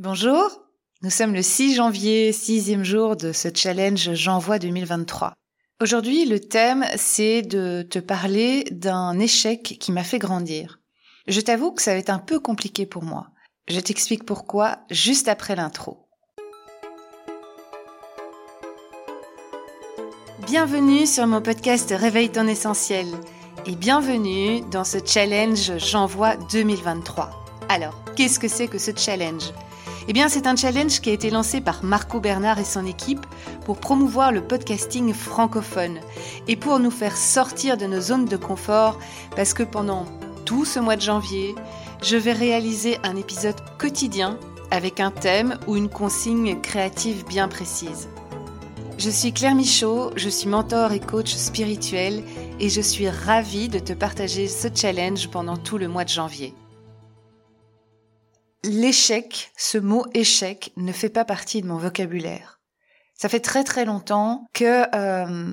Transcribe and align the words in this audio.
Bonjour, 0.00 0.62
nous 1.02 1.10
sommes 1.10 1.34
le 1.34 1.42
6 1.42 1.74
janvier, 1.74 2.30
sixième 2.30 2.84
jour 2.84 3.16
de 3.16 3.32
ce 3.32 3.48
challenge 3.52 4.14
J'envoie 4.14 4.60
2023. 4.60 5.32
Aujourd'hui, 5.82 6.24
le 6.24 6.38
thème, 6.38 6.86
c'est 6.94 7.42
de 7.42 7.82
te 7.82 7.98
parler 7.98 8.62
d'un 8.70 9.18
échec 9.18 9.76
qui 9.80 9.90
m'a 9.90 10.04
fait 10.04 10.20
grandir. 10.20 10.78
Je 11.26 11.40
t'avoue 11.40 11.72
que 11.72 11.82
ça 11.82 11.94
va 11.94 11.98
être 11.98 12.10
un 12.10 12.20
peu 12.20 12.38
compliqué 12.38 12.86
pour 12.86 13.02
moi. 13.02 13.30
Je 13.66 13.80
t'explique 13.80 14.24
pourquoi 14.24 14.78
juste 14.88 15.26
après 15.26 15.56
l'intro. 15.56 16.06
Bienvenue 20.46 21.08
sur 21.08 21.26
mon 21.26 21.42
podcast 21.42 21.92
Réveille 21.92 22.30
ton 22.30 22.46
essentiel 22.46 23.08
et 23.66 23.74
bienvenue 23.74 24.60
dans 24.70 24.84
ce 24.84 24.98
challenge 25.04 25.76
J'envoie 25.78 26.36
2023. 26.52 27.30
Alors, 27.68 28.00
qu'est-ce 28.14 28.38
que 28.38 28.46
c'est 28.46 28.68
que 28.68 28.78
ce 28.78 28.92
challenge? 28.96 29.52
Eh 30.10 30.14
bien, 30.14 30.30
c'est 30.30 30.46
un 30.46 30.56
challenge 30.56 31.02
qui 31.02 31.10
a 31.10 31.12
été 31.12 31.28
lancé 31.28 31.60
par 31.60 31.84
Marco 31.84 32.18
Bernard 32.18 32.58
et 32.58 32.64
son 32.64 32.86
équipe 32.86 33.26
pour 33.66 33.76
promouvoir 33.76 34.32
le 34.32 34.40
podcasting 34.40 35.12
francophone 35.12 36.00
et 36.48 36.56
pour 36.56 36.78
nous 36.78 36.90
faire 36.90 37.14
sortir 37.14 37.76
de 37.76 37.84
nos 37.84 38.00
zones 38.00 38.24
de 38.24 38.38
confort 38.38 38.98
parce 39.36 39.52
que 39.52 39.62
pendant 39.62 40.06
tout 40.46 40.64
ce 40.64 40.80
mois 40.80 40.96
de 40.96 41.02
janvier, 41.02 41.54
je 42.02 42.16
vais 42.16 42.32
réaliser 42.32 42.96
un 43.02 43.16
épisode 43.16 43.60
quotidien 43.76 44.38
avec 44.70 44.98
un 44.98 45.10
thème 45.10 45.58
ou 45.66 45.76
une 45.76 45.90
consigne 45.90 46.58
créative 46.62 47.26
bien 47.26 47.46
précise. 47.46 48.08
Je 48.96 49.10
suis 49.10 49.34
Claire 49.34 49.54
Michaud, 49.54 50.12
je 50.16 50.30
suis 50.30 50.48
mentor 50.48 50.92
et 50.92 51.00
coach 51.00 51.34
spirituel 51.34 52.22
et 52.60 52.70
je 52.70 52.80
suis 52.80 53.10
ravie 53.10 53.68
de 53.68 53.78
te 53.78 53.92
partager 53.92 54.48
ce 54.48 54.68
challenge 54.74 55.28
pendant 55.28 55.58
tout 55.58 55.76
le 55.76 55.86
mois 55.86 56.04
de 56.04 56.08
janvier 56.08 56.54
l'échec, 58.64 59.52
ce 59.56 59.78
mot 59.78 60.06
échec, 60.14 60.72
ne 60.76 60.92
fait 60.92 61.08
pas 61.08 61.24
partie 61.24 61.62
de 61.62 61.66
mon 61.66 61.78
vocabulaire. 61.78 62.60
Ça 63.14 63.28
fait 63.28 63.40
très 63.40 63.64
très 63.64 63.84
longtemps 63.84 64.46
que 64.52 64.84
euh, 64.94 65.52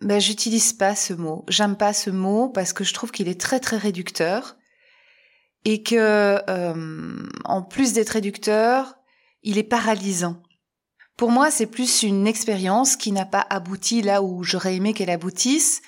ben, 0.00 0.20
j'utilise 0.20 0.72
pas 0.72 0.94
ce 0.94 1.12
mot. 1.12 1.44
J'aime 1.48 1.76
pas 1.76 1.92
ce 1.92 2.10
mot 2.10 2.48
parce 2.48 2.72
que 2.72 2.84
je 2.84 2.94
trouve 2.94 3.10
qu'il 3.10 3.28
est 3.28 3.40
très 3.40 3.60
très 3.60 3.76
réducteur 3.76 4.56
et 5.64 5.82
que 5.82 6.40
euh, 6.48 7.28
en 7.44 7.62
plus 7.62 7.92
d'être 7.92 8.10
réducteur, 8.10 8.94
il 9.42 9.58
est 9.58 9.64
paralysant. 9.64 10.42
Pour 11.16 11.30
moi, 11.30 11.50
c'est 11.50 11.66
plus 11.66 12.04
une 12.04 12.26
expérience 12.26 12.96
qui 12.96 13.10
n'a 13.10 13.26
pas 13.26 13.44
abouti 13.50 14.02
là 14.02 14.22
où 14.22 14.44
j'aurais 14.44 14.76
aimé 14.76 14.94
qu'elle 14.94 15.10
aboutisse. 15.10 15.82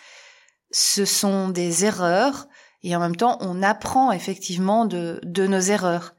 Ce 0.72 1.05
sont 1.05 1.48
des 1.48 1.84
erreurs 1.84 2.48
et 2.83 2.97
en 2.97 3.00
même 3.00 3.17
temps, 3.17 3.39
on 3.41 3.62
apprend 3.62 4.11
effectivement 4.11 4.87
de, 4.87 5.20
de 5.22 5.47
nos 5.47 5.61
erreurs. 5.61 6.15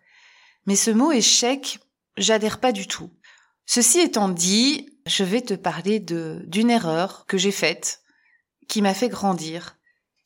Mais 0.65 0.75
ce 0.75 0.91
mot 0.91 1.11
échec, 1.11 1.79
j'adhère 2.17 2.59
pas 2.59 2.71
du 2.71 2.87
tout. 2.87 3.09
Ceci 3.65 3.99
étant 3.99 4.29
dit, 4.29 4.89
je 5.05 5.23
vais 5.23 5.41
te 5.41 5.53
parler 5.53 5.99
de 5.99 6.43
d'une 6.47 6.69
erreur 6.69 7.25
que 7.25 7.37
j'ai 7.37 7.51
faite 7.51 8.01
qui 8.67 8.81
m'a 8.81 8.93
fait 8.93 9.09
grandir. 9.09 9.77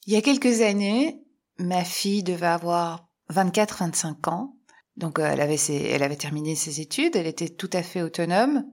Il 0.06 0.14
y 0.14 0.18
a 0.18 0.22
quelques 0.22 0.62
années, 0.62 1.24
ma 1.58 1.84
fille 1.84 2.24
devait 2.24 2.46
avoir 2.46 3.08
24-25 3.32 4.30
ans. 4.30 4.58
Donc 4.98 5.20
euh, 5.20 5.26
elle 5.26 5.42
avait 5.42 5.58
elle 5.58 6.04
avait 6.04 6.16
terminé 6.16 6.56
ses 6.56 6.82
études, 6.82 7.16
elle 7.16 7.28
était 7.28 7.50
tout 7.50 7.70
à 7.74 7.84
fait 7.84 8.02
autonome. 8.02 8.66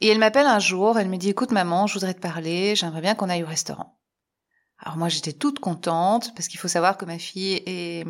Et 0.00 0.08
elle 0.08 0.18
m'appelle 0.18 0.46
un 0.46 0.58
jour, 0.58 0.98
elle 0.98 1.08
me 1.08 1.16
dit 1.16 1.30
"Écoute 1.30 1.52
maman, 1.52 1.86
je 1.86 1.94
voudrais 1.94 2.14
te 2.14 2.20
parler, 2.20 2.74
j'aimerais 2.74 3.00
bien 3.00 3.14
qu'on 3.14 3.28
aille 3.30 3.44
au 3.44 3.48
restaurant." 3.48 3.98
Alors 4.78 4.96
moi 4.96 5.08
j'étais 5.08 5.32
toute 5.32 5.60
contente 5.60 6.34
parce 6.34 6.48
qu'il 6.48 6.58
faut 6.60 6.68
savoir 6.68 6.98
que 6.98 7.04
ma 7.04 7.18
fille 7.18 7.62
est 7.66 8.04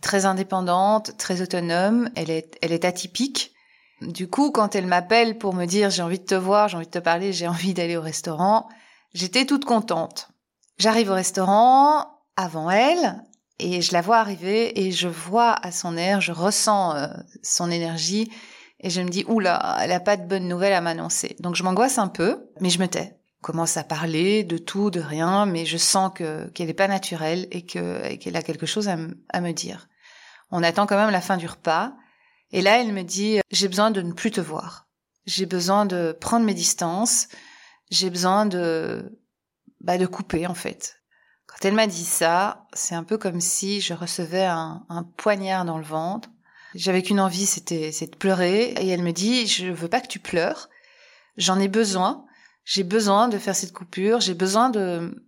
très 0.00 0.26
indépendante, 0.26 1.16
très 1.16 1.42
autonome, 1.42 2.10
elle 2.16 2.30
est, 2.30 2.58
elle 2.62 2.72
est 2.72 2.84
atypique. 2.84 3.52
Du 4.00 4.28
coup, 4.28 4.50
quand 4.50 4.74
elle 4.74 4.86
m'appelle 4.86 5.36
pour 5.36 5.54
me 5.54 5.66
dire 5.66 5.90
j'ai 5.90 6.02
envie 6.02 6.18
de 6.18 6.24
te 6.24 6.34
voir, 6.34 6.68
j'ai 6.68 6.76
envie 6.76 6.86
de 6.86 6.90
te 6.90 6.98
parler, 6.98 7.32
j'ai 7.32 7.46
envie 7.48 7.74
d'aller 7.74 7.96
au 7.96 8.02
restaurant, 8.02 8.68
j'étais 9.12 9.44
toute 9.44 9.64
contente. 9.64 10.30
J'arrive 10.78 11.10
au 11.10 11.14
restaurant 11.14 12.06
avant 12.36 12.70
elle 12.70 13.22
et 13.58 13.82
je 13.82 13.92
la 13.92 14.00
vois 14.00 14.18
arriver 14.18 14.80
et 14.80 14.90
je 14.90 15.08
vois 15.08 15.52
à 15.52 15.70
son 15.70 15.98
air, 15.98 16.22
je 16.22 16.32
ressens 16.32 16.96
euh, 16.96 17.08
son 17.42 17.70
énergie 17.70 18.32
et 18.80 18.88
je 18.88 19.02
me 19.02 19.10
dis 19.10 19.24
oula, 19.28 19.76
elle 19.82 19.92
a 19.92 20.00
pas 20.00 20.16
de 20.16 20.26
bonnes 20.26 20.48
nouvelles 20.48 20.72
à 20.72 20.80
m'annoncer. 20.80 21.36
Donc 21.40 21.54
je 21.54 21.62
m'angoisse 21.62 21.98
un 21.98 22.08
peu, 22.08 22.48
mais 22.60 22.70
je 22.70 22.78
me 22.78 22.88
tais. 22.88 23.18
commence 23.42 23.76
à 23.76 23.84
parler 23.84 24.44
de 24.44 24.56
tout, 24.56 24.90
de 24.90 25.00
rien, 25.00 25.44
mais 25.44 25.66
je 25.66 25.76
sens 25.76 26.10
que 26.14 26.48
qu'elle 26.54 26.68
n'est 26.68 26.74
pas 26.74 26.88
naturelle 26.88 27.46
et 27.50 27.66
que 27.66 28.14
qu'elle 28.16 28.36
a 28.36 28.42
quelque 28.42 28.64
chose 28.64 28.88
à, 28.88 28.96
à 29.28 29.42
me 29.42 29.52
dire. 29.52 29.89
On 30.50 30.62
attend 30.62 30.86
quand 30.86 30.96
même 30.96 31.10
la 31.10 31.20
fin 31.20 31.36
du 31.36 31.46
repas. 31.46 31.92
Et 32.52 32.62
là, 32.62 32.80
elle 32.80 32.92
me 32.92 33.02
dit, 33.02 33.40
j'ai 33.50 33.68
besoin 33.68 33.90
de 33.90 34.02
ne 34.02 34.12
plus 34.12 34.30
te 34.30 34.40
voir. 34.40 34.88
J'ai 35.26 35.46
besoin 35.46 35.86
de 35.86 36.16
prendre 36.20 36.44
mes 36.44 36.54
distances. 36.54 37.28
J'ai 37.90 38.10
besoin 38.10 38.46
de, 38.46 39.20
bah, 39.80 39.98
de 39.98 40.06
couper, 40.06 40.46
en 40.46 40.54
fait. 40.54 40.96
Quand 41.46 41.64
elle 41.64 41.74
m'a 41.74 41.86
dit 41.86 42.04
ça, 42.04 42.66
c'est 42.72 42.94
un 42.94 43.04
peu 43.04 43.18
comme 43.18 43.40
si 43.40 43.80
je 43.80 43.94
recevais 43.94 44.46
un, 44.46 44.84
poignard 45.16 45.64
dans 45.64 45.78
le 45.78 45.84
ventre. 45.84 46.28
J'avais 46.74 47.02
qu'une 47.02 47.20
envie, 47.20 47.46
c'était, 47.46 47.90
c'est 47.92 48.12
de 48.12 48.16
pleurer. 48.16 48.74
Et 48.80 48.88
elle 48.88 49.02
me 49.02 49.12
dit, 49.12 49.46
je 49.46 49.70
veux 49.70 49.88
pas 49.88 50.00
que 50.00 50.08
tu 50.08 50.20
pleures. 50.20 50.68
J'en 51.36 51.58
ai 51.58 51.68
besoin. 51.68 52.24
J'ai 52.64 52.84
besoin 52.84 53.28
de 53.28 53.38
faire 53.38 53.56
cette 53.56 53.72
coupure. 53.72 54.20
J'ai 54.20 54.34
besoin 54.34 54.70
de, 54.70 55.24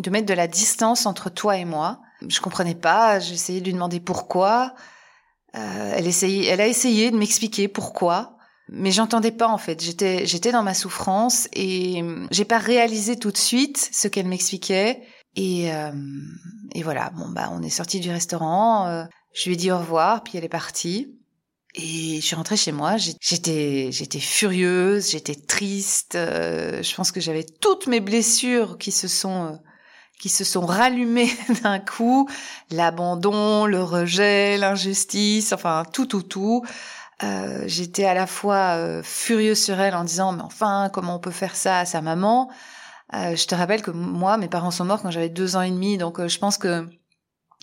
de 0.00 0.10
mettre 0.10 0.26
de 0.26 0.34
la 0.34 0.46
distance 0.46 1.06
entre 1.06 1.30
toi 1.30 1.56
et 1.56 1.64
moi. 1.64 2.00
Je 2.28 2.40
comprenais 2.40 2.74
pas, 2.74 3.18
j'essayais 3.18 3.60
de 3.60 3.66
lui 3.66 3.72
demander 3.72 4.00
pourquoi. 4.00 4.74
Euh, 5.56 5.94
elle 5.96 6.06
essayait, 6.06 6.46
elle 6.46 6.60
a 6.60 6.66
essayé 6.66 7.10
de 7.10 7.16
m'expliquer 7.16 7.66
pourquoi, 7.66 8.36
mais 8.68 8.92
j'entendais 8.92 9.32
pas 9.32 9.48
en 9.48 9.58
fait. 9.58 9.82
J'étais, 9.82 10.26
j'étais 10.26 10.52
dans 10.52 10.62
ma 10.62 10.74
souffrance 10.74 11.48
et 11.52 12.04
j'ai 12.30 12.44
pas 12.44 12.58
réalisé 12.58 13.16
tout 13.16 13.32
de 13.32 13.36
suite 13.36 13.90
ce 13.92 14.08
qu'elle 14.08 14.28
m'expliquait. 14.28 15.02
Et, 15.36 15.72
euh, 15.72 15.92
et 16.74 16.82
voilà, 16.82 17.10
bon 17.10 17.28
bah 17.28 17.50
on 17.52 17.62
est 17.62 17.70
sorti 17.70 18.00
du 18.00 18.10
restaurant. 18.10 18.86
Euh, 18.86 19.04
je 19.32 19.46
lui 19.46 19.54
ai 19.54 19.56
dit 19.56 19.70
au 19.70 19.78
revoir, 19.78 20.22
puis 20.22 20.36
elle 20.38 20.44
est 20.44 20.48
partie. 20.48 21.16
Et 21.74 22.16
je 22.20 22.26
suis 22.26 22.34
rentrée 22.34 22.56
chez 22.56 22.72
moi. 22.72 22.96
J'étais, 22.96 23.90
j'étais 23.92 24.18
furieuse, 24.18 25.10
j'étais 25.10 25.36
triste. 25.36 26.14
je 26.14 26.94
pense 26.96 27.12
que 27.12 27.20
j'avais 27.20 27.44
toutes 27.44 27.86
mes 27.86 28.00
blessures 28.00 28.76
qui 28.76 28.90
se 28.90 29.06
sont 29.06 29.60
qui 30.20 30.28
se 30.28 30.44
sont 30.44 30.66
rallumés 30.66 31.30
d'un 31.62 31.80
coup, 31.80 32.28
l'abandon, 32.70 33.66
le 33.66 33.82
rejet, 33.82 34.58
l'injustice, 34.58 35.52
enfin 35.52 35.84
tout, 35.92 36.06
tout, 36.06 36.22
tout. 36.22 36.64
Euh, 37.22 37.64
j'étais 37.66 38.04
à 38.04 38.14
la 38.14 38.26
fois 38.26 38.76
euh, 38.76 39.02
furieuse 39.02 39.62
sur 39.62 39.78
elle 39.80 39.94
en 39.94 40.04
disant 40.04 40.32
mais 40.32 40.42
enfin 40.42 40.90
comment 40.92 41.16
on 41.16 41.18
peut 41.18 41.30
faire 41.30 41.56
ça 41.56 41.80
à 41.80 41.84
sa 41.86 42.00
maman? 42.00 42.50
Euh, 43.12 43.34
je 43.34 43.46
te 43.46 43.54
rappelle 43.54 43.82
que 43.82 43.90
moi 43.90 44.36
mes 44.36 44.48
parents 44.48 44.70
sont 44.70 44.84
morts 44.84 45.02
quand 45.02 45.10
j'avais 45.10 45.28
deux 45.28 45.56
ans 45.56 45.62
et 45.62 45.70
demi 45.70 45.98
donc 45.98 46.24
je 46.24 46.38
pense 46.38 46.56
que 46.56 46.88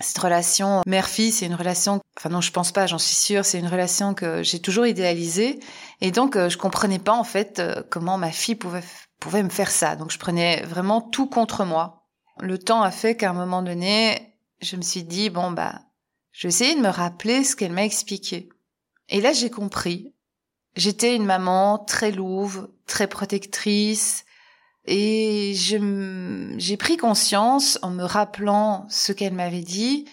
cette 0.01 0.18
relation 0.18 0.81
mère-fille 0.85 1.31
c'est 1.31 1.45
une 1.45 1.56
relation 1.56 2.01
enfin 2.19 2.29
non 2.29 2.41
je 2.41 2.51
pense 2.51 2.72
pas 2.72 2.85
j'en 2.85 3.00
suis 3.00 3.16
sûre 3.16 3.45
c'est 3.45 3.57
une 3.57 3.68
relation 3.68 4.13
que 4.13 4.44
j'ai 4.44 4.59
toujours 4.59 4.85
idéalisée 4.85 5.59
et 6.01 6.12
donc 6.12 6.38
je 6.38 6.57
comprenais 6.57 7.00
pas 7.00 7.13
en 7.13 7.24
fait 7.24 7.63
comment 7.89 8.18
ma 8.18 8.31
fille 8.31 8.56
pouvait 8.56 8.84
pouvait 9.19 9.41
me 9.41 9.50
faire 9.50 9.72
ça 9.72 9.95
donc 9.95 10.12
je 10.12 10.19
prenais 10.19 10.62
vraiment 10.63 11.01
tout 11.01 11.28
contre 11.28 11.63
moi 11.63 11.97
le 12.40 12.58
temps 12.58 12.81
a 12.81 12.92
fait 12.92 13.16
qu'à 13.16 13.31
un 13.31 13.34
moment 13.34 13.62
donné, 13.62 14.36
je 14.62 14.75
me 14.75 14.81
suis 14.81 15.03
dit, 15.03 15.30
bon, 15.30 15.52
bah, 15.52 15.81
je 16.31 16.44
vais 16.44 16.50
essayer 16.50 16.75
de 16.75 16.81
me 16.81 16.90
rappeler 16.90 17.44
ce 17.44 17.56
qu'elle 17.56 17.74
m'a 17.74 17.86
expliqué. 17.86 18.50
Et 19.09 19.22
là, 19.22 19.34
j'ai 19.34 19.50
compris. 19.50 20.14
J'étais 20.75 21.16
une 21.16 21.25
maman 21.25 21.80
très 21.80 22.12
louve, 22.12 22.70
très 22.86 23.08
protectrice, 23.08 24.25
et 24.88 25.53
j'ai 25.53 26.78
pris 26.78 26.96
conscience, 26.96 27.78
en 27.81 27.92
me 27.92 28.03
rappelant 28.03 28.86
ce 28.90 29.12
qu'elle 29.12 29.34
m'avait 29.34 29.62
dit, 29.62 30.06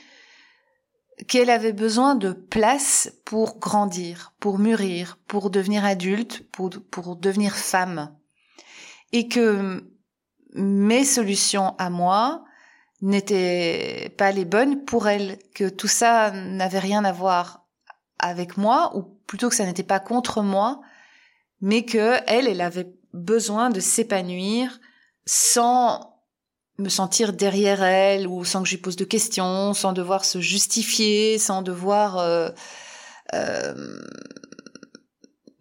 qu'elle 1.28 1.48
avait 1.48 1.72
besoin 1.72 2.16
de 2.16 2.32
place 2.32 3.12
pour 3.24 3.60
grandir, 3.60 4.34
pour 4.40 4.58
mûrir, 4.58 5.18
pour 5.28 5.50
devenir 5.50 5.84
adulte, 5.84 6.50
pour, 6.50 6.70
pour 6.90 7.14
devenir 7.14 7.54
femme. 7.54 8.16
Et 9.12 9.28
que 9.28 9.93
mes 10.54 11.04
solutions 11.04 11.74
à 11.78 11.90
moi 11.90 12.44
n'étaient 13.02 14.14
pas 14.16 14.32
les 14.32 14.44
bonnes 14.44 14.84
pour 14.84 15.08
elle, 15.08 15.38
que 15.54 15.68
tout 15.68 15.88
ça 15.88 16.30
n'avait 16.30 16.78
rien 16.78 17.04
à 17.04 17.12
voir 17.12 17.66
avec 18.18 18.56
moi, 18.56 18.96
ou 18.96 19.02
plutôt 19.26 19.48
que 19.48 19.56
ça 19.56 19.66
n'était 19.66 19.82
pas 19.82 20.00
contre 20.00 20.42
moi, 20.42 20.80
mais 21.60 21.84
que 21.84 22.16
elle, 22.26 22.48
elle 22.48 22.60
avait 22.60 22.92
besoin 23.12 23.70
de 23.70 23.80
s'épanouir 23.80 24.80
sans 25.26 26.14
me 26.78 26.88
sentir 26.88 27.32
derrière 27.32 27.82
elle 27.82 28.26
ou 28.26 28.44
sans 28.44 28.62
que 28.62 28.68
je 28.68 28.74
lui 28.74 28.82
pose 28.82 28.96
de 28.96 29.04
questions, 29.04 29.74
sans 29.74 29.92
devoir 29.92 30.24
se 30.24 30.40
justifier, 30.40 31.38
sans 31.38 31.62
devoir 31.62 32.18
euh, 32.18 32.50
euh, 33.32 34.02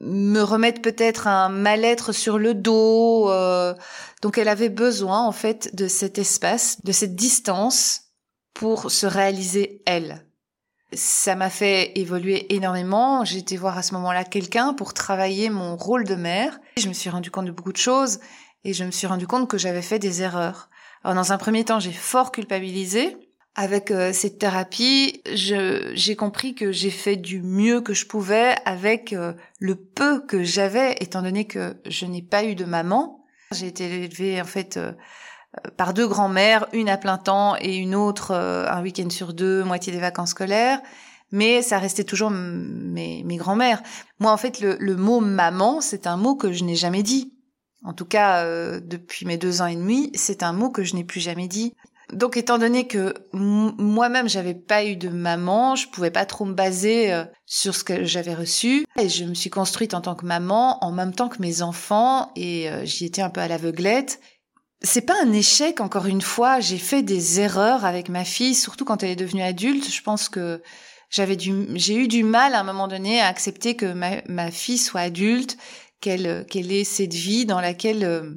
me 0.06 0.42
remettre 0.42 0.82
peut-être 0.82 1.28
un 1.28 1.50
mal-être 1.50 2.12
sur 2.12 2.38
le 2.38 2.54
dos. 2.54 3.30
Euh, 3.30 3.74
donc 4.22 4.38
elle 4.38 4.48
avait 4.48 4.70
besoin 4.70 5.26
en 5.26 5.32
fait 5.32 5.76
de 5.76 5.88
cet 5.88 6.18
espace, 6.18 6.78
de 6.84 6.92
cette 6.92 7.16
distance 7.16 8.02
pour 8.54 8.92
se 8.92 9.06
réaliser 9.06 9.82
elle. 9.86 10.26
Ça 10.94 11.36
m'a 11.36 11.50
fait 11.50 11.98
évoluer 11.98 12.54
énormément. 12.54 13.26
J'ai 13.26 13.40
été 13.40 13.58
voir 13.58 13.78
à 13.78 13.82
ce 13.82 13.94
moment-là 13.96 14.24
quelqu'un 14.24 14.74
pour 14.74 14.94
travailler 14.94 15.50
mon 15.50 15.76
rôle 15.76 16.04
de 16.04 16.16
mère. 16.16 16.60
Je 16.78 16.88
me 16.88 16.94
suis 16.94 17.10
rendu 17.10 17.32
compte 17.32 17.46
de 17.46 17.52
beaucoup 17.52 17.72
de 17.72 17.78
choses 17.78 18.20
et 18.64 18.74
je 18.74 18.84
me 18.84 18.92
suis 18.92 19.08
rendu 19.08 19.26
compte 19.26 19.50
que 19.50 19.58
j'avais 19.58 19.82
fait 19.82 20.00
des 20.00 20.22
erreurs. 20.22 20.70
Alors 21.04 21.16
dans 21.16 21.34
un 21.34 21.38
premier 21.38 21.66
temps, 21.66 21.80
j'ai 21.80 21.92
fort 21.92 22.32
culpabilisé. 22.32 23.18
Avec 23.56 23.92
euh, 23.92 24.14
cette 24.14 24.40
thérapie, 24.40 25.22
j'ai 25.26 26.16
compris 26.16 26.56
que 26.56 26.72
j'ai 26.72 26.90
fait 26.90 27.18
du 27.18 27.44
mieux 27.44 27.82
que 27.82 27.94
je 27.94 28.08
pouvais 28.08 28.56
avec 28.66 29.14
euh, 29.14 29.34
le 29.60 29.76
peu 29.76 30.26
que 30.26 30.44
j'avais, 30.44 30.94
étant 31.00 31.22
donné 31.22 31.46
que 31.46 31.76
je 31.86 32.08
n'ai 32.08 32.24
pas 32.24 32.46
eu 32.46 32.56
de 32.56 32.66
maman. 32.66 33.24
J'ai 33.52 33.68
été 33.68 33.86
élevée 33.86 34.42
en 34.42 34.46
fait 34.46 34.78
euh, 34.78 34.92
par 35.78 35.94
deux 35.94 36.08
grands-mères, 36.08 36.66
une 36.74 36.90
à 36.90 36.98
plein 36.98 37.20
temps 37.20 37.56
et 37.62 37.76
une 37.76 37.94
autre 37.94 38.34
un 38.34 38.82
week-end 38.82 39.12
sur 39.12 39.36
deux, 39.36 39.64
moitié 39.64 39.94
des 39.94 40.00
vacances 40.00 40.32
scolaires. 40.32 40.82
Mais 41.32 41.62
ça 41.62 41.78
restait 41.78 42.04
toujours 42.04 42.32
mes, 42.32 43.24
mes 43.24 43.38
grands-mères. 43.38 43.84
Moi, 44.20 44.32
en 44.32 44.38
fait, 44.38 44.62
le, 44.62 44.78
le 44.80 44.96
mot 44.96 45.20
maman, 45.20 45.80
c'est 45.80 46.08
un 46.08 46.18
mot 46.18 46.36
que 46.36 46.52
je 46.52 46.64
n'ai 46.64 46.76
jamais 46.76 47.04
dit. 47.04 47.34
En 47.84 47.94
tout 47.94 48.06
cas, 48.06 48.46
depuis 48.80 49.26
mes 49.26 49.38
deux 49.38 49.62
ans 49.62 49.66
et 49.66 49.76
demi, 49.76 50.10
c'est 50.14 50.42
un 50.42 50.54
mot 50.54 50.70
que 50.70 50.84
je 50.84 50.96
n'ai 50.96 51.04
plus 51.04 51.20
jamais 51.20 51.48
dit. 51.48 51.74
Donc, 52.14 52.38
étant 52.38 52.58
donné 52.58 52.88
que 52.88 53.14
moi-même 53.34 54.30
j'avais 54.30 54.54
pas 54.54 54.86
eu 54.86 54.96
de 54.96 55.10
maman, 55.10 55.76
je 55.76 55.88
pouvais 55.88 56.12
pas 56.12 56.26
trop 56.26 56.46
me 56.46 56.54
baser 56.54 57.14
euh, 57.14 57.26
sur 57.46 57.76
ce 57.76 57.84
que 57.84 58.06
j'avais 58.06 58.34
reçu, 58.34 58.86
et 59.00 59.10
je 59.10 59.26
me 59.26 59.34
suis 59.34 59.50
construite 59.50 59.94
en 59.94 60.02
tant 60.02 60.16
que 60.16 60.26
maman 60.26 60.84
en 60.84 60.92
même 60.92 61.14
temps 61.14 61.30
que 61.30 61.42
mes 61.42 61.62
enfants, 61.62 62.32
et 62.36 62.70
euh, 62.70 62.86
j'y 62.86 63.06
étais 63.06 63.22
un 63.22 63.30
peu 63.30 63.42
à 63.42 63.48
l'aveuglette. 63.48 64.20
C'est 64.82 65.02
pas 65.06 65.16
un 65.24 65.32
échec, 65.32 65.80
encore 65.80 66.08
une 66.08 66.22
fois. 66.22 66.60
J'ai 66.60 66.78
fait 66.78 67.04
des 67.04 67.40
erreurs 67.40 67.86
avec 67.86 68.10
ma 68.10 68.26
fille, 68.26 68.54
surtout 68.54 68.84
quand 68.84 69.02
elle 69.02 69.12
est 69.12 69.16
devenue 69.16 69.42
adulte. 69.42 69.90
Je 69.90 70.02
pense 70.02 70.28
que 70.28 70.62
j'avais 71.10 71.38
du, 71.38 71.54
j'ai 71.76 71.96
eu 71.96 72.08
du 72.10 72.24
mal 72.24 72.54
à 72.54 72.60
un 72.60 72.64
moment 72.64 72.90
donné 72.90 73.22
à 73.22 73.28
accepter 73.28 73.76
que 73.78 73.94
ma, 73.94 74.52
fille 74.52 74.78
soit 74.78 75.02
adulte, 75.02 75.58
qu'elle, 76.02 76.46
qu'elle 76.50 76.72
ait 76.72 76.84
cette 76.84 77.14
vie 77.14 77.46
dans 77.46 77.62
laquelle 77.62 78.04
euh, 78.04 78.34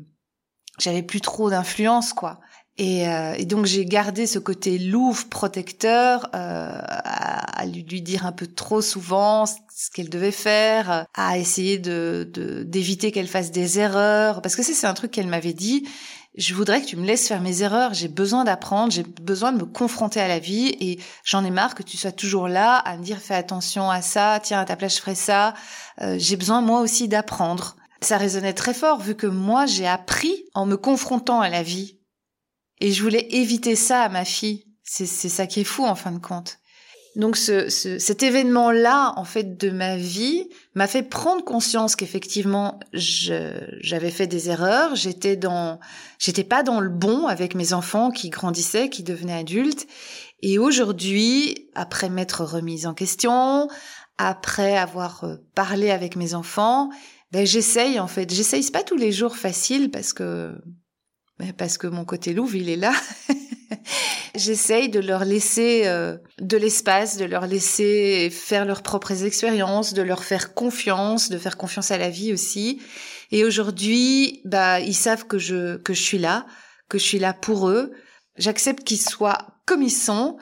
j'avais 0.79 1.03
plus 1.03 1.21
trop 1.21 1.51
d'influence, 1.51 2.13
quoi. 2.13 2.39
Et, 2.79 3.09
euh, 3.09 3.35
et, 3.39 3.47
donc 3.47 3.65
j'ai 3.65 3.87
gardé 3.87 4.27
ce 4.27 4.39
côté 4.39 4.79
louve 4.79 5.29
protecteur 5.29 6.29
euh, 6.35 6.79
à, 6.83 7.65
lui, 7.65 8.03
dire 8.03 8.27
un 8.27 8.33
peu 8.33 8.47
trop 8.47 8.83
souvent 8.83 9.47
ce 9.47 9.91
qu'elle 9.95 10.11
devait 10.11 10.31
faire, 10.31 11.07
à 11.15 11.39
essayer 11.39 11.79
de 11.79 12.31
d'éviter 12.67 13.13
qu'elle 13.13 13.29
fasse 13.29 13.51
des 13.51 13.79
erreurs, 13.79 14.43
parce 14.43 14.57
que 14.57 14.63
c'est 14.63 14.87
un 14.87 14.95
truc 14.95 15.11
qu'elle 15.11 15.27
m'avait 15.27 15.55
dit. 15.55 15.89
Je 16.37 16.53
voudrais 16.53 16.83
que 16.83 16.87
tu 16.87 16.97
me 16.97 17.07
laisses 17.07 17.27
faire 17.27 17.41
mes 17.41 17.63
erreurs. 17.63 17.95
J'ai 17.95 18.09
besoin 18.09 18.45
d'apprendre, 18.45 18.93
j'ai 18.93 19.05
besoin 19.05 19.53
de 19.53 19.59
me 19.59 19.65
confronter 19.65 20.21
à 20.21 20.29
la 20.29 20.39
vie, 20.39 20.77
et 20.81 20.99
j'en 21.25 21.47
ai 21.47 21.51
marre 21.51 21.75
que 21.75 21.83
tu 21.83 21.97
sois 21.97 22.13
toujours 22.13 22.47
là 22.47 22.77
à 22.77 22.99
me 22.99 23.03
dire 23.03 23.19
fais 23.19 23.35
attention 23.35 23.91
à 23.91 24.03
ça, 24.03 24.39
tiens 24.43 24.61
à 24.61 24.67
ta 24.67 24.77
place 24.77 24.97
je 24.97 25.01
ferai 25.01 25.15
ça. 25.15 25.55
Euh, 26.03 26.17
j'ai 26.19 26.37
besoin 26.37 26.61
moi 26.61 26.81
aussi 26.81 27.09
d'apprendre. 27.09 27.77
Ça 28.03 28.19
résonnait 28.19 28.53
très 28.53 28.75
fort 28.75 29.01
vu 29.01 29.15
que 29.15 29.27
moi 29.27 29.65
j'ai 29.65 29.87
appris 29.87 30.45
en 30.53 30.67
me 30.67 30.77
confrontant 30.77 31.41
à 31.41 31.49
la 31.49 31.63
vie 31.63 31.96
et 32.81 32.93
je 32.93 33.03
voulais 33.03 33.27
éviter 33.31 33.77
ça 33.77 34.03
à 34.03 34.09
ma 34.09 34.25
fille. 34.25 34.65
C'est 34.83 35.07
ça 35.07 35.47
qui 35.47 35.61
est 35.61 35.65
fou 35.65 35.85
en 35.85 35.97
fin 35.97 36.13
de 36.13 36.19
compte. 36.19 36.59
Donc 37.17 37.39
ce, 37.39 37.71
ce, 37.71 37.99
cet 37.99 38.23
événement-là, 38.23 39.15
en 39.17 39.25
fait, 39.25 39.57
de 39.57 39.71
ma 39.71 39.97
vie, 39.97 40.51
m'a 40.75 40.87
fait 40.87 41.03
prendre 41.03 41.43
conscience 41.43 41.97
qu'effectivement, 41.97 42.79
j'avais 42.93 44.11
fait 44.11 44.27
des 44.27 44.51
erreurs. 44.51 44.95
J'étais 44.95 45.35
dans, 45.35 45.81
j'étais 46.19 46.45
pas 46.45 46.63
dans 46.63 46.79
le 46.79 46.91
bon 46.91 47.27
avec 47.27 47.55
mes 47.55 47.73
enfants 47.73 48.11
qui 48.11 48.29
grandissaient, 48.29 48.91
qui 48.91 49.03
devenaient 49.03 49.39
adultes. 49.39 49.87
Et 50.43 50.59
aujourd'hui, 50.59 51.71
après 51.75 52.11
m'être 52.11 52.45
remise 52.45 52.87
en 52.87 52.93
question, 52.93 53.69
après 54.19 54.77
avoir 54.77 55.25
euh, 55.25 55.37
parlé 55.55 55.91
avec 55.91 56.17
mes 56.17 56.35
enfants, 56.35 56.91
ben 57.33 57.47
j'essaye 57.47 57.99
en 57.99 58.07
fait. 58.07 58.33
J'essaye, 58.33 58.71
pas 58.71 58.83
tous 58.83 58.97
les 58.97 59.13
jours 59.13 59.37
facile 59.37 59.91
parce 59.91 60.13
que 60.13 60.55
parce 61.57 61.79
que 61.79 61.87
mon 61.87 62.05
côté 62.05 62.33
louve, 62.33 62.57
il 62.57 62.69
est 62.69 62.77
là. 62.77 62.93
J'essaye 64.35 64.89
de 64.89 65.01
leur 65.01 65.25
laisser 65.25 65.83
euh, 65.85 66.17
de 66.41 66.57
l'espace, 66.57 67.17
de 67.17 67.25
leur 67.25 67.47
laisser 67.47 68.31
faire 68.31 68.65
leurs 68.65 68.83
propres 68.83 69.25
expériences, 69.25 69.95
de 69.95 70.03
leur 70.03 70.25
faire 70.25 70.55
confiance, 70.55 71.31
de 71.31 71.39
faire 71.39 71.57
confiance 71.57 71.91
à 71.91 71.99
la 71.99 72.11
vie 72.11 72.33
aussi. 72.33 72.81
Et 73.33 73.45
aujourd'hui, 73.45 74.41
bah, 74.45 74.81
ils 74.81 74.95
savent 74.95 75.27
que 75.27 75.39
je 75.39 75.77
que 75.79 75.95
je 75.95 76.03
suis 76.03 76.19
là, 76.19 76.47
que 76.89 76.99
je 76.99 77.05
suis 77.05 77.19
là 77.19 77.33
pour 77.33 77.69
eux. 77.69 77.93
J'accepte 78.37 78.85
qu'ils 78.85 79.01
soient 79.01 79.39
comme 79.67 79.83
ils 79.83 79.91
sont. 79.91 80.37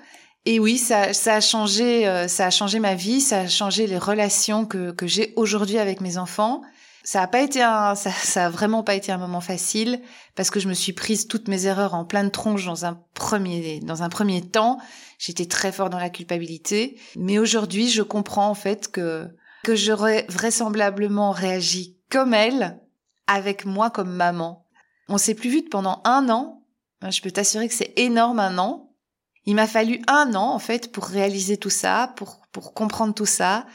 Et 0.46 0.58
oui, 0.58 0.76
ça, 0.76 1.14
ça 1.14 1.36
a 1.36 1.40
changé, 1.40 2.06
euh, 2.06 2.28
ça 2.28 2.46
a 2.46 2.50
changé 2.50 2.78
ma 2.78 2.94
vie, 2.94 3.20
ça 3.20 3.40
a 3.40 3.48
changé 3.48 3.86
les 3.86 3.98
relations 3.98 4.66
que 4.66 4.90
que 4.90 5.06
j'ai 5.06 5.32
aujourd'hui 5.36 5.78
avec 5.78 6.00
mes 6.00 6.18
enfants. 6.18 6.62
Ça 7.06 7.22
a 7.22 7.26
pas 7.26 7.42
été 7.42 7.62
un, 7.62 7.94
ça, 7.94 8.10
ça 8.10 8.46
a 8.46 8.48
vraiment 8.48 8.82
pas 8.82 8.94
été 8.94 9.12
un 9.12 9.18
moment 9.18 9.42
facile 9.42 10.00
parce 10.34 10.50
que 10.50 10.58
je 10.58 10.68
me 10.68 10.74
suis 10.74 10.94
prise 10.94 11.28
toutes 11.28 11.48
mes 11.48 11.66
erreurs 11.66 11.92
en 11.92 12.06
pleine 12.06 12.30
tronche 12.30 12.64
dans 12.64 12.86
un 12.86 12.98
premier, 13.12 13.80
dans 13.80 14.02
un 14.02 14.08
premier 14.08 14.40
temps. 14.40 14.78
J'étais 15.18 15.44
très 15.44 15.70
fort 15.70 15.90
dans 15.90 15.98
la 15.98 16.08
culpabilité, 16.08 16.98
mais 17.16 17.38
aujourd'hui, 17.38 17.90
je 17.90 18.02
comprends 18.02 18.48
en 18.48 18.54
fait 18.54 18.90
que 18.90 19.28
que 19.64 19.74
j'aurais 19.74 20.26
vraisemblablement 20.28 21.30
réagi 21.30 21.98
comme 22.10 22.34
elle 22.34 22.80
avec 23.26 23.64
moi 23.64 23.90
comme 23.90 24.12
maman. 24.12 24.66
On 25.08 25.18
s'est 25.18 25.34
plus 25.34 25.50
vu 25.50 25.62
pendant 25.62 26.00
un 26.04 26.28
an. 26.30 26.62
Je 27.02 27.20
peux 27.20 27.30
t'assurer 27.30 27.68
que 27.68 27.74
c'est 27.74 27.92
énorme 27.96 28.40
un 28.40 28.56
an. 28.58 28.90
Il 29.44 29.56
m'a 29.56 29.66
fallu 29.66 30.00
un 30.06 30.34
an 30.34 30.54
en 30.54 30.58
fait 30.58 30.90
pour 30.90 31.04
réaliser 31.04 31.58
tout 31.58 31.70
ça, 31.70 32.12
pour 32.16 32.40
pour 32.50 32.72
comprendre 32.72 33.14
tout 33.14 33.26
ça 33.26 33.66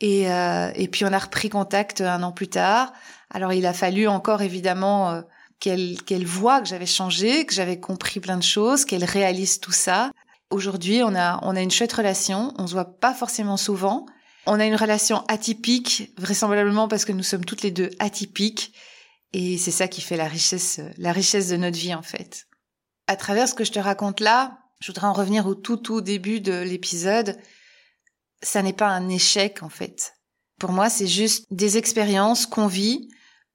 et, 0.00 0.30
euh, 0.30 0.70
et 0.74 0.88
puis 0.88 1.04
on 1.04 1.12
a 1.12 1.18
repris 1.18 1.48
contact 1.48 2.00
un 2.00 2.22
an 2.22 2.32
plus 2.32 2.48
tard. 2.48 2.92
Alors 3.30 3.52
il 3.52 3.66
a 3.66 3.72
fallu 3.72 4.08
encore 4.08 4.42
évidemment 4.42 5.10
euh, 5.10 5.22
qu'elle 5.60 6.02
qu'elle 6.02 6.26
voit 6.26 6.60
que 6.60 6.68
j'avais 6.68 6.86
changé, 6.86 7.44
que 7.44 7.54
j'avais 7.54 7.78
compris 7.78 8.18
plein 8.20 8.36
de 8.36 8.42
choses, 8.42 8.84
qu'elle 8.84 9.04
réalise 9.04 9.60
tout 9.60 9.72
ça. 9.72 10.10
Aujourd'hui, 10.50 11.02
on 11.04 11.14
a 11.14 11.38
on 11.42 11.54
a 11.54 11.60
une 11.60 11.70
chouette 11.70 11.92
relation. 11.92 12.54
On 12.58 12.66
se 12.66 12.72
voit 12.72 12.98
pas 12.98 13.14
forcément 13.14 13.56
souvent. 13.56 14.06
On 14.46 14.58
a 14.58 14.64
une 14.64 14.74
relation 14.74 15.22
atypique, 15.28 16.12
vraisemblablement 16.16 16.88
parce 16.88 17.04
que 17.04 17.12
nous 17.12 17.22
sommes 17.22 17.44
toutes 17.44 17.62
les 17.62 17.70
deux 17.70 17.90
atypiques. 17.98 18.72
Et 19.32 19.58
c'est 19.58 19.70
ça 19.70 19.86
qui 19.86 20.00
fait 20.00 20.16
la 20.16 20.26
richesse 20.26 20.80
la 20.96 21.12
richesse 21.12 21.48
de 21.48 21.56
notre 21.56 21.78
vie 21.78 21.94
en 21.94 22.02
fait. 22.02 22.46
À 23.06 23.16
travers 23.16 23.48
ce 23.48 23.54
que 23.54 23.64
je 23.64 23.72
te 23.72 23.78
raconte 23.78 24.20
là, 24.20 24.58
je 24.80 24.86
voudrais 24.88 25.06
en 25.06 25.12
revenir 25.12 25.46
au 25.46 25.54
tout 25.54 25.76
tout 25.76 26.00
début 26.00 26.40
de 26.40 26.62
l'épisode 26.62 27.36
ça 28.42 28.62
n'est 28.62 28.72
pas 28.72 28.88
un 28.88 29.08
échec 29.08 29.62
en 29.62 29.68
fait. 29.68 30.14
Pour 30.58 30.72
moi, 30.72 30.90
c'est 30.90 31.06
juste 31.06 31.46
des 31.50 31.78
expériences 31.78 32.46
qu'on 32.46 32.66
vit 32.66 33.08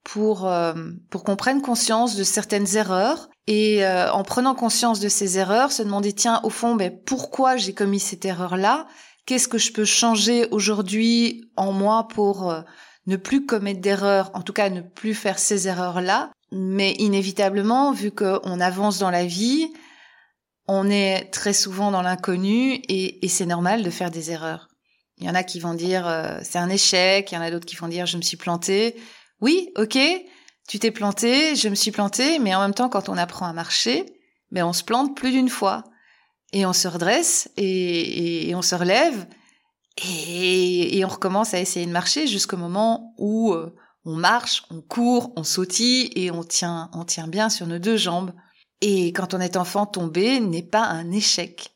pour 0.04 0.48
euh, 0.48 0.74
pour 1.10 1.24
qu'on 1.24 1.36
prenne 1.36 1.62
conscience 1.62 2.16
de 2.16 2.24
certaines 2.24 2.76
erreurs 2.76 3.30
et 3.48 3.86
euh, 3.86 4.12
en 4.12 4.24
prenant 4.24 4.56
conscience 4.56 5.00
de 5.00 5.10
ces 5.10 5.38
erreurs, 5.38 5.72
se 5.72 5.84
demander 5.84 6.14
tiens 6.14 6.40
au 6.44 6.50
fond, 6.50 6.76
ben 6.76 6.92
pourquoi 7.06 7.58
j'ai 7.58 7.74
commis 7.74 8.00
cette 8.00 8.26
erreur 8.26 8.58
là 8.58 8.88
Qu'est-ce 9.26 9.48
que 9.48 9.58
je 9.58 9.72
peux 9.72 9.86
changer 9.86 10.48
aujourd'hui 10.52 11.50
en 11.56 11.72
moi 11.72 12.08
pour 12.08 12.52
euh, 12.52 12.62
ne 13.08 13.18
plus 13.18 13.46
commettre 13.46 13.82
d'erreurs, 13.82 14.32
en 14.34 14.42
tout 14.42 14.54
cas 14.54 14.70
ne 14.70 14.82
plus 14.82 15.14
faire 15.14 15.40
ces 15.40 15.68
erreurs 15.68 16.02
là 16.02 16.32
Mais 16.52 16.94
inévitablement, 16.94 17.92
vu 17.92 18.12
qu'on 18.12 18.60
avance 18.60 19.00
dans 19.00 19.12
la 19.12 19.26
vie, 19.26 19.72
on 20.68 20.90
est 20.90 21.32
très 21.32 21.54
souvent 21.54 21.92
dans 21.92 22.02
l'inconnu 22.02 22.74
et, 22.74 23.24
et 23.26 23.28
c'est 23.28 23.46
normal 23.46 23.84
de 23.84 23.90
faire 23.92 24.12
des 24.12 24.32
erreurs. 24.32 24.68
Il 25.18 25.26
y 25.26 25.30
en 25.30 25.36
a 25.36 25.44
qui 25.44 25.60
vont 25.60 25.74
dire 25.74 26.08
euh, 26.08 26.40
c'est 26.44 26.58
un 26.58 26.70
échec, 26.70 27.32
il 27.32 27.36
y 27.36 27.38
en 27.38 27.42
a 27.42 27.52
d'autres 27.52 27.66
qui 27.66 27.76
vont 27.76 27.88
dire 27.88 28.06
je 28.06 28.18
me 28.18 28.22
suis 28.22 28.38
planté. 28.38 28.96
Oui, 29.42 29.72
ok, 29.78 29.98
tu 30.68 30.80
t'es 30.80 30.92
planté, 30.92 31.56
je 31.56 31.70
me 31.70 31.76
suis 31.76 31.92
planté, 31.92 32.40
mais 32.40 32.54
en 32.56 32.62
même 32.62 32.74
temps 32.74 32.90
quand 32.90 33.10
on 33.10 33.18
apprend 33.18 33.46
à 33.46 33.54
marcher, 33.54 34.06
ben 34.52 34.66
on 34.66 34.74
se 34.74 34.84
plante 34.84 35.16
plus 35.16 35.32
d'une 35.32 35.50
fois 35.50 35.84
et 36.52 36.66
on 36.66 36.74
se 36.74 36.88
redresse 36.88 37.50
et, 37.58 38.52
on 38.56 38.62
se 38.62 38.76
relève 38.76 39.28
et, 40.04 41.04
on 41.06 41.08
recommence 41.08 41.54
à 41.54 41.60
essayer 41.60 41.86
de 41.86 41.92
marcher 41.92 42.28
jusqu'au 42.28 42.58
moment 42.58 43.14
où 43.18 43.54
euh, 43.54 43.76
on 44.06 44.16
marche, 44.16 44.64
on 44.70 44.82
court, 44.82 45.34
on 45.36 45.44
sautille 45.44 46.12
et 46.16 46.32
on 46.32 46.44
tient, 46.44 46.90
on 46.94 47.06
tient 47.06 47.28
bien 47.28 47.50
sur 47.50 47.68
nos 47.68 47.80
deux 47.80 47.98
jambes. 47.98 48.34
Et 48.82 49.12
quand 49.14 49.34
on 49.34 49.40
est 49.40 49.58
enfant, 49.58 49.86
tomber 49.86 50.40
n'est 50.40 50.64
pas 50.64 50.84
un 50.84 51.12
échec. 51.12 51.74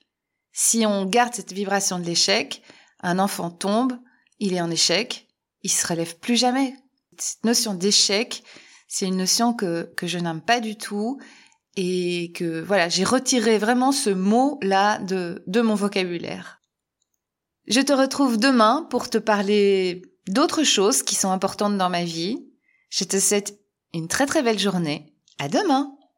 Si 0.51 0.85
on 0.85 1.05
garde 1.05 1.33
cette 1.33 1.53
vibration 1.53 1.97
de 1.97 2.05
l'échec, 2.05 2.61
un 3.01 3.19
enfant 3.19 3.49
tombe, 3.49 3.93
il 4.39 4.53
est 4.53 4.61
en 4.61 4.71
échec, 4.71 5.27
il 5.63 5.71
se 5.71 5.85
relève 5.85 6.17
plus 6.17 6.35
jamais. 6.35 6.75
Cette 7.17 7.43
notion 7.43 7.73
d'échec, 7.73 8.43
c'est 8.87 9.05
une 9.05 9.17
notion 9.17 9.53
que, 9.53 9.89
je 10.01 10.17
n'aime 10.17 10.41
pas 10.41 10.59
du 10.59 10.75
tout 10.77 11.19
et 11.75 12.31
que 12.33 12.61
voilà, 12.61 12.89
j'ai 12.89 13.03
retiré 13.03 13.57
vraiment 13.57 13.91
ce 13.91 14.09
mot-là 14.09 14.99
de, 14.99 15.43
de 15.47 15.61
mon 15.61 15.75
vocabulaire. 15.75 16.61
Je 17.67 17.81
te 17.81 17.93
retrouve 17.93 18.37
demain 18.37 18.87
pour 18.89 19.09
te 19.09 19.17
parler 19.17 20.01
d'autres 20.27 20.63
choses 20.63 21.03
qui 21.03 21.15
sont 21.15 21.31
importantes 21.31 21.77
dans 21.77 21.89
ma 21.89 22.03
vie. 22.03 22.47
Je 22.89 23.03
te 23.03 23.19
souhaite 23.19 23.59
une 23.93 24.07
très 24.07 24.25
très 24.25 24.41
belle 24.41 24.59
journée. 24.59 25.13
À 25.37 25.47
demain! 25.47 25.98